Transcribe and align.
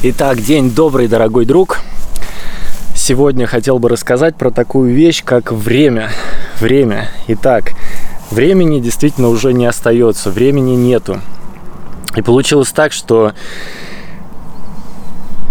Итак, 0.00 0.40
день 0.40 0.70
добрый, 0.70 1.08
дорогой 1.08 1.44
друг. 1.44 1.80
Сегодня 2.94 3.48
хотел 3.48 3.80
бы 3.80 3.88
рассказать 3.88 4.36
про 4.36 4.52
такую 4.52 4.94
вещь, 4.94 5.24
как 5.24 5.50
время. 5.50 6.10
Время. 6.60 7.08
Итак, 7.26 7.72
времени 8.30 8.78
действительно 8.78 9.26
уже 9.26 9.52
не 9.52 9.66
остается, 9.66 10.30
времени 10.30 10.76
нету. 10.76 11.20
И 12.14 12.22
получилось 12.22 12.70
так, 12.70 12.92
что 12.92 13.32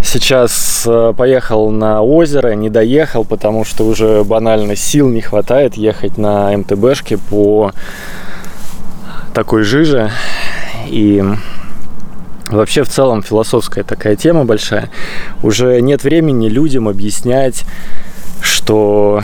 сейчас 0.02 0.86
э, 0.86 1.12
поехал 1.14 1.68
на 1.70 2.00
озеро, 2.00 2.54
не 2.54 2.70
доехал, 2.70 3.26
потому 3.26 3.66
что 3.66 3.84
уже 3.84 4.24
банально 4.24 4.76
сил 4.76 5.10
не 5.10 5.20
хватает 5.20 5.76
ехать 5.76 6.16
на 6.16 6.56
МТБшке 6.56 7.18
по 7.18 7.72
такой 9.34 9.62
жиже. 9.62 10.10
И 10.86 11.22
Вообще, 12.48 12.82
в 12.82 12.88
целом, 12.88 13.22
философская 13.22 13.84
такая 13.84 14.16
тема 14.16 14.44
большая. 14.44 14.90
Уже 15.42 15.80
нет 15.80 16.02
времени 16.02 16.48
людям 16.48 16.88
объяснять, 16.88 17.64
что 18.40 19.22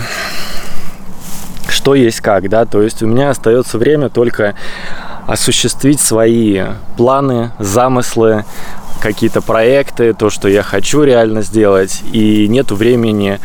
что 1.68 1.94
есть 1.94 2.20
как, 2.20 2.48
да, 2.48 2.64
то 2.66 2.82
есть 2.82 3.02
у 3.02 3.06
меня 3.06 3.30
остается 3.30 3.78
время 3.78 4.08
только 4.08 4.54
осуществить 5.26 6.00
свои 6.00 6.62
планы, 6.96 7.52
замыслы, 7.58 8.44
какие-то 9.00 9.42
проекты, 9.42 10.14
то, 10.14 10.30
что 10.30 10.48
я 10.48 10.62
хочу 10.62 11.02
реально 11.02 11.42
сделать, 11.42 12.02
и 12.12 12.48
нету 12.48 12.74
времени 12.74 13.38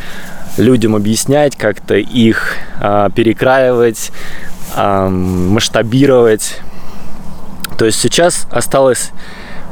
людям 0.56 0.96
объяснять, 0.96 1.56
как-то 1.56 1.96
их 1.96 2.54
а, 2.80 3.10
перекраивать, 3.10 4.10
а, 4.74 5.08
масштабировать. 5.08 6.60
То 7.78 7.86
есть 7.86 8.00
сейчас 8.00 8.46
осталось 8.50 9.10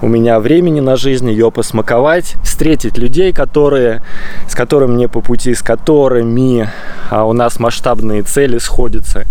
у 0.00 0.08
меня 0.08 0.38
времени 0.40 0.80
на 0.80 0.96
жизнь, 0.96 1.28
ее 1.28 1.50
посмаковать, 1.50 2.36
встретить 2.44 2.98
людей, 2.98 3.32
которые, 3.32 4.02
с 4.48 4.54
которыми 4.54 4.92
мне 4.92 5.08
по 5.08 5.20
пути, 5.20 5.54
с 5.54 5.62
которыми 5.62 6.68
а, 7.10 7.24
у 7.24 7.32
нас 7.32 7.58
масштабные 7.58 8.22
цели 8.22 8.58
сходятся. 8.58 9.24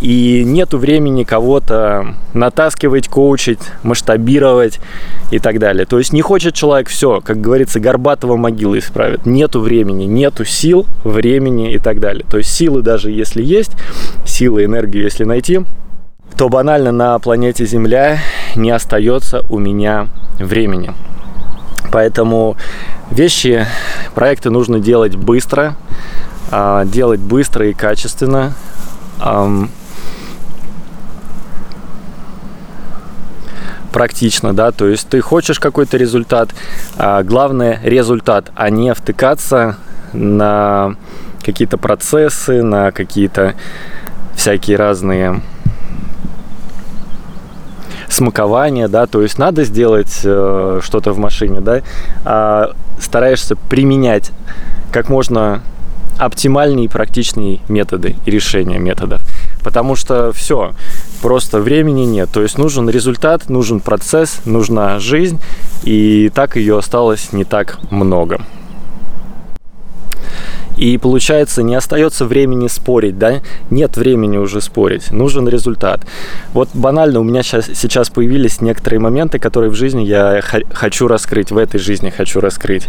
И 0.00 0.42
нету 0.44 0.78
времени 0.78 1.24
кого-то 1.24 2.14
натаскивать, 2.32 3.08
коучить, 3.08 3.60
масштабировать 3.82 4.80
и 5.30 5.38
так 5.38 5.58
далее. 5.58 5.86
То 5.86 5.98
есть 5.98 6.12
не 6.12 6.22
хочет 6.22 6.54
человек 6.54 6.88
все, 6.88 7.20
как 7.20 7.40
говорится, 7.40 7.80
горбатого 7.80 8.36
могилы 8.36 8.78
исправит. 8.78 9.26
Нету 9.26 9.60
времени, 9.60 10.04
нету 10.04 10.44
сил, 10.44 10.86
времени 11.04 11.72
и 11.72 11.78
так 11.78 12.00
далее. 12.00 12.24
То 12.30 12.38
есть 12.38 12.50
силы 12.50 12.82
даже 12.82 13.10
если 13.10 13.42
есть, 13.42 13.72
силы, 14.24 14.64
энергию 14.64 15.04
если 15.04 15.24
найти, 15.24 15.60
то 16.36 16.48
банально 16.48 16.90
на 16.90 17.18
планете 17.18 17.64
Земля 17.64 18.18
не 18.56 18.70
остается 18.70 19.44
у 19.50 19.58
меня 19.58 20.08
времени. 20.38 20.92
Поэтому 21.92 22.56
вещи, 23.10 23.66
проекты 24.14 24.50
нужно 24.50 24.80
делать 24.80 25.16
быстро, 25.16 25.76
а, 26.50 26.84
делать 26.84 27.20
быстро 27.20 27.68
и 27.68 27.72
качественно. 27.72 28.54
практично, 33.92 34.52
да, 34.52 34.72
то 34.72 34.88
есть 34.88 35.08
ты 35.08 35.20
хочешь 35.20 35.60
какой-то 35.60 35.96
результат, 35.96 36.50
а 36.96 37.22
главное 37.22 37.78
результат, 37.84 38.50
а 38.56 38.68
не 38.68 38.92
втыкаться 38.92 39.76
на 40.12 40.96
какие-то 41.44 41.78
процессы, 41.78 42.60
на 42.64 42.90
какие-то 42.90 43.54
всякие 44.34 44.76
разные 44.76 45.42
смакование, 48.14 48.88
да, 48.88 49.06
то 49.06 49.22
есть 49.22 49.38
надо 49.38 49.64
сделать 49.64 50.20
э, 50.24 50.80
что-то 50.82 51.12
в 51.12 51.18
машине, 51.18 51.60
да, 51.60 51.82
а 52.24 52.72
стараешься 53.00 53.56
применять 53.56 54.30
как 54.92 55.08
можно 55.08 55.62
оптимальнее 56.18 56.86
и 56.86 56.88
практичнее 56.88 57.60
методы 57.68 58.14
и 58.24 58.30
решения 58.30 58.78
методов. 58.78 59.20
Потому 59.62 59.96
что 59.96 60.32
все, 60.32 60.72
просто 61.22 61.58
времени 61.58 62.04
нет. 62.04 62.30
То 62.32 62.42
есть 62.42 62.58
нужен 62.58 62.88
результат, 62.88 63.48
нужен 63.48 63.80
процесс, 63.80 64.40
нужна 64.44 64.98
жизнь, 65.00 65.40
и 65.82 66.30
так 66.32 66.56
ее 66.56 66.78
осталось 66.78 67.32
не 67.32 67.44
так 67.44 67.78
много. 67.90 68.40
И 70.76 70.98
получается, 70.98 71.62
не 71.62 71.74
остается 71.74 72.24
времени 72.24 72.68
спорить, 72.68 73.18
да? 73.18 73.40
Нет 73.70 73.96
времени 73.96 74.36
уже 74.36 74.60
спорить, 74.60 75.10
нужен 75.12 75.48
результат. 75.48 76.00
Вот 76.52 76.68
банально 76.74 77.20
у 77.20 77.22
меня 77.22 77.42
сейчас, 77.42 77.66
сейчас 77.74 78.10
появились 78.10 78.60
некоторые 78.60 79.00
моменты, 79.00 79.38
которые 79.38 79.70
в 79.70 79.74
жизни 79.74 80.02
я 80.02 80.40
хочу 80.72 81.08
раскрыть, 81.08 81.50
в 81.50 81.58
этой 81.58 81.78
жизни 81.78 82.10
хочу 82.10 82.40
раскрыть. 82.40 82.88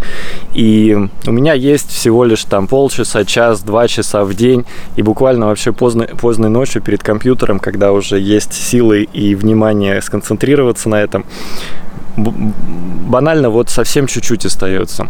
И 0.54 0.98
у 1.26 1.32
меня 1.32 1.54
есть 1.54 1.90
всего 1.90 2.24
лишь 2.24 2.44
там 2.44 2.68
полчаса, 2.68 3.26
час, 3.26 3.62
два 3.62 3.88
часа 3.88 4.24
в 4.24 4.34
день, 4.34 4.66
и 4.96 5.02
буквально 5.02 5.48
вообще 5.48 5.72
поздно, 5.72 6.06
поздной 6.06 6.50
ночью 6.50 6.82
перед 6.82 7.04
компьютером, 7.04 7.60
когда 7.60 7.92
уже 7.92 8.20
есть 8.20 8.54
силы 8.54 9.04
и 9.04 9.36
внимание 9.36 10.02
сконцентрироваться 10.02 10.90
на 10.90 11.02
этом, 11.02 11.26
банально 12.18 13.50
вот 13.50 13.70
совсем 13.70 14.08
чуть-чуть 14.08 14.46
остается. 14.46 15.08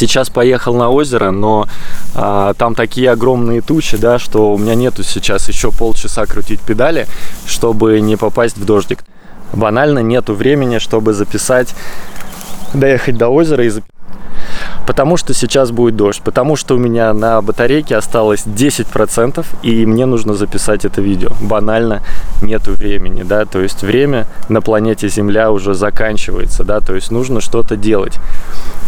Сейчас 0.00 0.30
поехал 0.30 0.74
на 0.74 0.88
озеро, 0.88 1.30
но 1.30 1.68
а, 2.14 2.54
там 2.54 2.74
такие 2.74 3.10
огромные 3.10 3.60
тучи, 3.60 3.98
да, 3.98 4.18
что 4.18 4.54
у 4.54 4.56
меня 4.56 4.74
нету 4.74 5.02
сейчас 5.02 5.46
еще 5.46 5.70
полчаса 5.70 6.24
крутить 6.24 6.58
педали, 6.60 7.06
чтобы 7.46 8.00
не 8.00 8.16
попасть 8.16 8.56
в 8.56 8.64
дождик. 8.64 9.04
Банально 9.52 9.98
нету 9.98 10.32
времени, 10.32 10.78
чтобы 10.78 11.12
записать, 11.12 11.74
доехать 12.72 13.18
до 13.18 13.28
озера 13.28 13.62
и 13.62 13.68
записать 13.68 13.99
Потому 14.90 15.16
что 15.16 15.34
сейчас 15.34 15.70
будет 15.70 15.94
дождь, 15.94 16.20
потому 16.20 16.56
что 16.56 16.74
у 16.74 16.78
меня 16.78 17.14
на 17.14 17.40
батарейке 17.40 17.94
осталось 17.94 18.42
10%, 18.44 19.46
и 19.62 19.86
мне 19.86 20.04
нужно 20.04 20.34
записать 20.34 20.84
это 20.84 21.00
видео. 21.00 21.30
Банально 21.40 22.02
нету 22.42 22.72
времени, 22.72 23.22
да, 23.22 23.44
то 23.44 23.60
есть 23.60 23.84
время 23.84 24.26
на 24.48 24.60
планете 24.60 25.08
Земля 25.08 25.52
уже 25.52 25.74
заканчивается, 25.74 26.64
да, 26.64 26.80
то 26.80 26.96
есть 26.96 27.12
нужно 27.12 27.40
что-то 27.40 27.76
делать. 27.76 28.14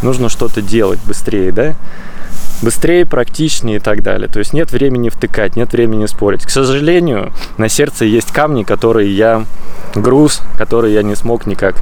Нужно 0.02 0.28
что-то 0.28 0.60
делать 0.60 0.98
быстрее, 1.06 1.52
да 1.52 1.76
быстрее, 2.62 3.06
практичнее 3.06 3.76
и 3.76 3.80
так 3.80 4.02
далее. 4.02 4.28
То 4.28 4.38
есть 4.38 4.52
нет 4.52 4.72
времени 4.72 5.08
втыкать, 5.08 5.56
нет 5.56 5.72
времени 5.72 6.06
спорить. 6.06 6.44
К 6.44 6.50
сожалению, 6.50 7.32
на 7.58 7.68
сердце 7.68 8.06
есть 8.06 8.32
камни, 8.32 8.62
которые 8.62 9.14
я 9.14 9.44
груз, 9.94 10.40
который 10.56 10.92
я 10.92 11.02
не 11.02 11.14
смог 11.14 11.46
никак 11.46 11.76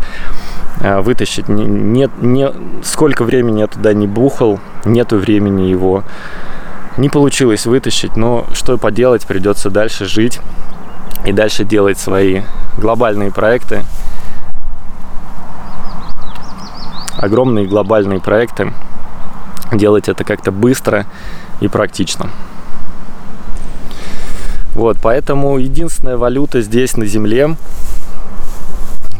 вытащить. 0.78 1.48
Нет, 1.48 2.10
не, 2.20 2.50
сколько 2.82 3.24
времени 3.24 3.60
я 3.60 3.66
туда 3.66 3.92
не 3.92 4.06
бухал, 4.06 4.60
нету 4.84 5.16
времени 5.16 5.62
его. 5.62 6.04
Не 6.96 7.08
получилось 7.08 7.66
вытащить, 7.66 8.16
но 8.16 8.46
что 8.52 8.76
поделать, 8.76 9.26
придется 9.26 9.70
дальше 9.70 10.06
жить 10.06 10.40
и 11.24 11.32
дальше 11.32 11.64
делать 11.64 11.98
свои 11.98 12.42
глобальные 12.78 13.30
проекты. 13.30 13.84
Огромные 17.16 17.66
глобальные 17.66 18.20
проекты. 18.20 18.72
Делать 19.72 20.08
это 20.08 20.24
как-то 20.24 20.50
быстро 20.50 21.06
и 21.60 21.68
практично. 21.68 22.30
Вот, 24.74 24.96
поэтому 25.02 25.58
единственная 25.58 26.16
валюта 26.16 26.62
здесь 26.62 26.96
на 26.96 27.04
Земле 27.04 27.56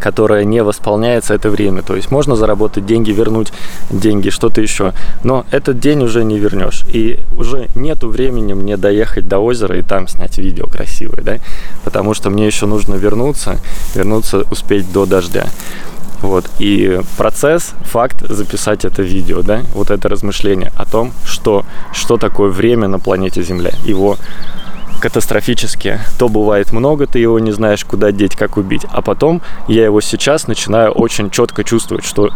которая 0.01 0.45
не 0.45 0.63
восполняется 0.63 1.35
это 1.35 1.51
время. 1.51 1.83
То 1.83 1.97
есть 1.97 2.11
можно 2.11 2.37
заработать 2.37 2.87
деньги, 2.87 3.11
вернуть 3.11 3.53
деньги, 3.91 4.31
что-то 4.31 4.61
еще. 4.61 4.93
Но 5.23 5.47
этот 5.51 5.79
день 5.79 6.03
уже 6.03 6.25
не 6.25 6.39
вернешь. 6.39 6.85
И 6.93 7.21
уже 7.37 7.69
нету 7.77 8.09
времени 8.09 8.55
мне 8.55 8.77
доехать 8.77 9.29
до 9.29 9.39
озера 9.39 9.79
и 9.79 9.83
там 9.83 10.09
снять 10.09 10.39
видео 10.39 10.67
красивое, 10.67 11.23
да? 11.23 11.37
Потому 11.85 12.15
что 12.15 12.31
мне 12.31 12.47
еще 12.47 12.67
нужно 12.67 12.95
вернуться, 12.95 13.59
вернуться 13.95 14.45
успеть 14.51 14.91
до 14.93 15.07
дождя. 15.07 15.47
Вот. 16.23 16.51
И 16.59 17.01
процесс, 17.17 17.73
факт 17.83 18.29
записать 18.29 18.85
это 18.85 19.03
видео, 19.03 19.43
да, 19.43 19.63
вот 19.75 19.91
это 19.91 20.09
размышление 20.09 20.71
о 20.77 20.85
том, 20.85 21.13
что, 21.25 21.65
что 21.93 22.19
такое 22.19 22.51
время 22.51 22.89
на 22.89 22.99
планете 22.99 23.43
Земля, 23.43 23.73
его 23.85 24.19
катастрофически. 25.01 25.99
То 26.19 26.29
бывает 26.29 26.73
много, 26.73 27.07
ты 27.07 27.19
его 27.19 27.39
не 27.39 27.53
знаешь, 27.53 27.85
куда 27.85 28.13
деть, 28.13 28.37
как 28.37 28.57
убить. 28.57 28.83
А 28.91 29.03
потом 29.03 29.43
я 29.67 29.85
его 29.85 30.01
сейчас 30.01 30.47
начинаю 30.47 30.93
очень 30.93 31.31
четко 31.31 31.65
чувствовать, 31.65 32.05
что 32.05 32.31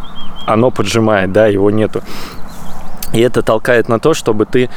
оно 0.47 0.71
поджимает, 0.71 1.33
да, 1.33 1.47
его 1.47 1.71
нету. 1.71 2.03
И 3.13 3.21
это 3.21 3.43
толкает 3.43 3.89
на 3.89 4.01
то, 4.01 4.13
чтобы 4.13 4.45
ты 4.45 4.69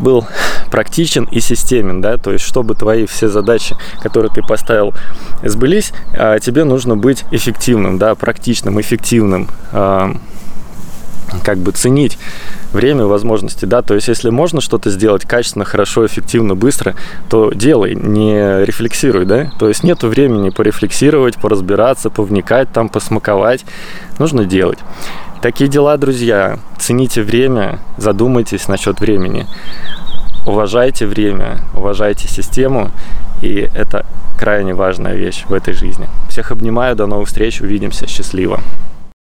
был 0.00 0.26
практичен 0.70 1.24
и 1.24 1.40
системен, 1.40 2.00
да, 2.00 2.16
то 2.16 2.32
есть 2.32 2.42
чтобы 2.42 2.74
твои 2.74 3.04
все 3.04 3.28
задачи, 3.28 3.76
которые 4.00 4.32
ты 4.32 4.40
поставил, 4.40 4.94
сбылись, 5.42 5.92
а 6.14 6.38
тебе 6.38 6.64
нужно 6.64 6.96
быть 6.96 7.24
эффективным, 7.30 7.98
да, 7.98 8.14
практичным, 8.14 8.80
эффективным, 8.80 9.48
а, 9.72 10.14
как 11.44 11.58
бы 11.58 11.72
ценить 11.72 12.18
время, 12.72 13.06
возможности, 13.06 13.64
да, 13.64 13.82
то 13.82 13.94
есть 13.94 14.08
если 14.08 14.30
можно 14.30 14.60
что-то 14.60 14.90
сделать 14.90 15.24
качественно, 15.26 15.64
хорошо, 15.64 16.06
эффективно, 16.06 16.54
быстро, 16.54 16.94
то 17.28 17.52
делай, 17.52 17.94
не 17.94 18.64
рефлексируй, 18.64 19.24
да, 19.24 19.50
то 19.58 19.68
есть 19.68 19.84
нету 19.84 20.08
времени 20.08 20.50
порефлексировать, 20.50 21.36
поразбираться, 21.36 22.10
повникать 22.10 22.72
там, 22.72 22.88
посмаковать, 22.88 23.64
нужно 24.18 24.44
делать. 24.44 24.78
Такие 25.42 25.68
дела, 25.68 25.96
друзья. 25.96 26.60
Цените 26.78 27.22
время, 27.22 27.80
задумайтесь 27.96 28.68
насчет 28.68 29.00
времени. 29.00 29.48
Уважайте 30.46 31.04
время, 31.04 31.58
уважайте 31.74 32.28
систему, 32.28 32.92
и 33.42 33.68
это 33.74 34.06
крайне 34.38 34.72
важная 34.72 35.14
вещь 35.16 35.44
в 35.48 35.52
этой 35.52 35.74
жизни. 35.74 36.08
Всех 36.28 36.52
обнимаю, 36.52 36.94
до 36.94 37.06
новых 37.06 37.26
встреч, 37.26 37.60
увидимся, 37.60 38.06
счастливо. 38.06 38.60